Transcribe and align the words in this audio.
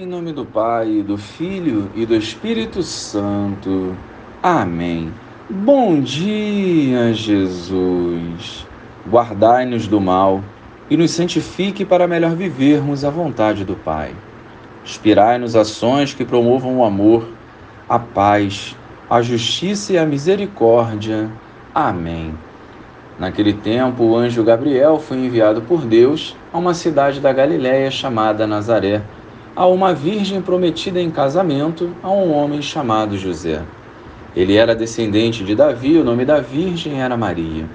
Em 0.00 0.06
nome 0.06 0.32
do 0.32 0.44
Pai, 0.44 1.02
do 1.02 1.18
Filho 1.18 1.90
e 1.92 2.06
do 2.06 2.14
Espírito 2.14 2.84
Santo. 2.84 3.96
Amém. 4.40 5.12
Bom 5.50 6.00
dia, 6.00 7.12
Jesus. 7.12 8.64
Guardai-nos 9.10 9.88
do 9.88 10.00
mal 10.00 10.40
e 10.88 10.96
nos 10.96 11.10
santifique 11.10 11.84
para 11.84 12.06
melhor 12.06 12.36
vivermos 12.36 13.04
a 13.04 13.10
vontade 13.10 13.64
do 13.64 13.74
Pai. 13.74 14.14
Inspirai-nos 14.84 15.56
ações 15.56 16.14
que 16.14 16.24
promovam 16.24 16.78
o 16.78 16.84
amor, 16.84 17.28
a 17.88 17.98
paz, 17.98 18.76
a 19.10 19.20
justiça 19.20 19.94
e 19.94 19.98
a 19.98 20.06
misericórdia. 20.06 21.28
Amém. 21.74 22.32
Naquele 23.18 23.52
tempo, 23.52 24.04
o 24.04 24.16
anjo 24.16 24.44
Gabriel 24.44 25.00
foi 25.00 25.16
enviado 25.16 25.60
por 25.62 25.84
Deus 25.84 26.36
a 26.52 26.58
uma 26.58 26.72
cidade 26.72 27.18
da 27.18 27.32
Galiléia 27.32 27.90
chamada 27.90 28.46
Nazaré 28.46 29.02
a 29.58 29.66
uma 29.66 29.92
virgem 29.92 30.40
prometida 30.40 31.00
em 31.00 31.10
casamento 31.10 31.90
a 32.00 32.08
um 32.08 32.32
homem 32.32 32.62
chamado 32.62 33.18
José. 33.18 33.60
Ele 34.36 34.54
era 34.54 34.72
descendente 34.72 35.42
de 35.42 35.52
Davi, 35.52 35.98
o 35.98 36.04
nome 36.04 36.24
da 36.24 36.38
virgem 36.38 37.02
era 37.02 37.16
Maria. 37.16 37.68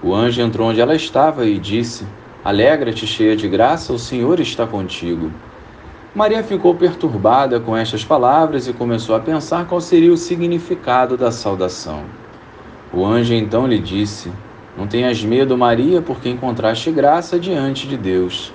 O 0.00 0.14
anjo 0.14 0.40
entrou 0.40 0.68
onde 0.68 0.80
ela 0.80 0.94
estava 0.94 1.44
e 1.44 1.58
disse: 1.58 2.06
Alegra-te, 2.44 3.08
cheia 3.08 3.34
de 3.34 3.48
graça, 3.48 3.92
o 3.92 3.98
Senhor 3.98 4.38
está 4.38 4.68
contigo. 4.68 5.32
Maria 6.14 6.44
ficou 6.44 6.76
perturbada 6.76 7.58
com 7.58 7.76
estas 7.76 8.04
palavras 8.04 8.68
e 8.68 8.72
começou 8.72 9.16
a 9.16 9.20
pensar 9.20 9.66
qual 9.66 9.80
seria 9.80 10.12
o 10.12 10.16
significado 10.16 11.16
da 11.16 11.32
saudação. 11.32 12.04
O 12.92 13.04
anjo 13.04 13.34
então 13.34 13.66
lhe 13.66 13.80
disse: 13.80 14.30
Não 14.78 14.86
tenhas 14.86 15.24
medo, 15.24 15.58
Maria, 15.58 16.00
porque 16.00 16.28
encontraste 16.28 16.92
graça 16.92 17.36
diante 17.36 17.88
de 17.88 17.96
Deus. 17.96 18.54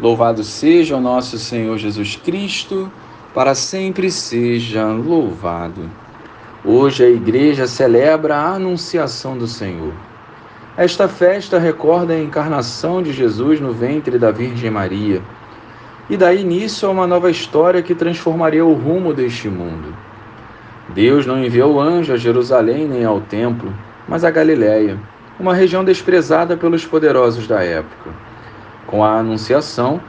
Louvado 0.00 0.42
seja 0.42 0.96
o 0.96 1.00
nosso 1.00 1.38
Senhor 1.38 1.76
Jesus 1.76 2.16
Cristo, 2.16 2.90
para 3.34 3.54
sempre 3.54 4.10
seja 4.10 4.86
louvado. 4.86 5.90
Hoje 6.64 7.04
a 7.04 7.10
igreja 7.10 7.66
celebra 7.66 8.34
a 8.34 8.54
anunciação 8.54 9.36
do 9.36 9.46
Senhor. 9.46 9.92
Esta 10.74 11.06
festa 11.06 11.58
recorda 11.58 12.14
a 12.14 12.18
encarnação 12.18 13.02
de 13.02 13.12
Jesus 13.12 13.60
no 13.60 13.74
ventre 13.74 14.18
da 14.18 14.30
Virgem 14.30 14.70
Maria 14.70 15.20
e 16.08 16.16
dá 16.16 16.32
início 16.32 16.88
a 16.88 16.92
uma 16.92 17.06
nova 17.06 17.30
história 17.30 17.82
que 17.82 17.94
transformaria 17.94 18.64
o 18.64 18.72
rumo 18.72 19.12
deste 19.12 19.50
mundo. 19.50 19.94
Deus 20.88 21.26
não 21.26 21.44
enviou 21.44 21.78
anjo 21.78 22.14
a 22.14 22.16
Jerusalém 22.16 22.88
nem 22.88 23.04
ao 23.04 23.20
templo, 23.20 23.70
mas 24.08 24.24
a 24.24 24.30
Galiléia, 24.30 24.98
uma 25.38 25.52
região 25.52 25.84
desprezada 25.84 26.56
pelos 26.56 26.86
poderosos 26.86 27.46
da 27.46 27.62
época. 27.62 28.29
Com 28.90 29.04
a 29.04 29.18
Anunciação, 29.18 30.00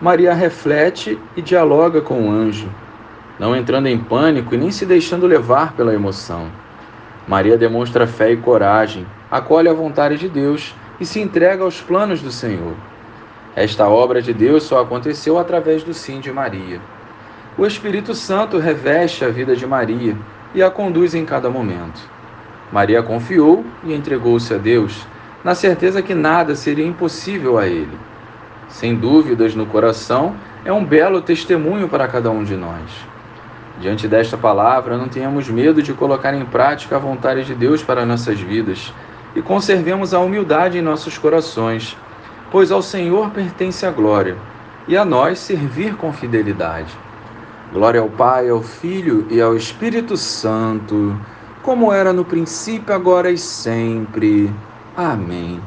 Maria 0.00 0.32
reflete 0.32 1.18
e 1.36 1.42
dialoga 1.42 2.00
com 2.00 2.26
o 2.26 2.30
anjo, 2.30 2.70
não 3.38 3.54
entrando 3.54 3.86
em 3.86 3.98
pânico 3.98 4.54
e 4.54 4.58
nem 4.58 4.70
se 4.70 4.86
deixando 4.86 5.26
levar 5.26 5.74
pela 5.74 5.92
emoção. 5.92 6.46
Maria 7.28 7.58
demonstra 7.58 8.06
fé 8.06 8.32
e 8.32 8.38
coragem, 8.38 9.06
acolhe 9.30 9.68
a 9.68 9.74
vontade 9.74 10.16
de 10.16 10.26
Deus 10.26 10.74
e 10.98 11.04
se 11.04 11.20
entrega 11.20 11.62
aos 11.62 11.82
planos 11.82 12.22
do 12.22 12.32
Senhor. 12.32 12.72
Esta 13.54 13.86
obra 13.86 14.22
de 14.22 14.32
Deus 14.32 14.62
só 14.62 14.80
aconteceu 14.80 15.38
através 15.38 15.82
do 15.82 15.92
sim 15.92 16.18
de 16.18 16.32
Maria. 16.32 16.80
O 17.58 17.66
Espírito 17.66 18.14
Santo 18.14 18.56
reveste 18.56 19.22
a 19.22 19.28
vida 19.28 19.54
de 19.54 19.66
Maria 19.66 20.16
e 20.54 20.62
a 20.62 20.70
conduz 20.70 21.14
em 21.14 21.26
cada 21.26 21.50
momento. 21.50 22.00
Maria 22.72 23.02
confiou 23.02 23.66
e 23.84 23.92
entregou-se 23.92 24.54
a 24.54 24.56
Deus, 24.56 25.06
na 25.44 25.54
certeza 25.54 26.00
que 26.00 26.14
nada 26.14 26.54
seria 26.54 26.86
impossível 26.86 27.58
a 27.58 27.66
ele 27.66 28.09
sem 28.70 28.94
dúvidas 28.94 29.54
no 29.54 29.66
coração, 29.66 30.34
é 30.64 30.72
um 30.72 30.84
belo 30.84 31.20
testemunho 31.20 31.88
para 31.88 32.08
cada 32.08 32.30
um 32.30 32.42
de 32.42 32.56
nós. 32.56 32.90
Diante 33.80 34.06
desta 34.06 34.36
palavra, 34.36 34.96
não 34.96 35.08
tenhamos 35.08 35.48
medo 35.48 35.82
de 35.82 35.92
colocar 35.92 36.34
em 36.34 36.44
prática 36.44 36.96
a 36.96 36.98
vontade 36.98 37.44
de 37.44 37.54
Deus 37.54 37.82
para 37.82 38.06
nossas 38.06 38.40
vidas 38.40 38.92
e 39.34 39.40
conservemos 39.40 40.12
a 40.12 40.20
humildade 40.20 40.78
em 40.78 40.82
nossos 40.82 41.16
corações, 41.16 41.96
pois 42.50 42.70
ao 42.70 42.82
Senhor 42.82 43.30
pertence 43.30 43.86
a 43.86 43.90
glória 43.90 44.36
e 44.86 44.96
a 44.96 45.04
nós 45.04 45.38
servir 45.38 45.96
com 45.96 46.12
fidelidade. 46.12 46.92
Glória 47.72 48.00
ao 48.00 48.08
Pai, 48.08 48.48
ao 48.48 48.62
Filho 48.62 49.26
e 49.30 49.40
ao 49.40 49.56
Espírito 49.56 50.16
Santo, 50.16 51.16
como 51.62 51.92
era 51.92 52.12
no 52.12 52.24
princípio, 52.24 52.92
agora 52.92 53.30
e 53.30 53.38
sempre. 53.38 54.50
Amém. 54.96 55.60